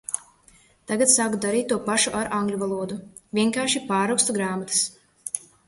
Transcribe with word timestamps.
Tagad 0.91 1.11
sāku 1.15 1.39
darīt 1.43 1.69
to 1.73 1.77
pašu 1.91 2.15
ar 2.21 2.31
angļu 2.39 2.61
valodu. 2.63 2.99
Vienkārši 3.41 3.85
pārrakstu 3.93 4.39
grāmatas. 4.41 4.85